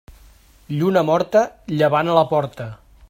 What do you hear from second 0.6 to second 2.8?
Lluna morta, llevant a la porta.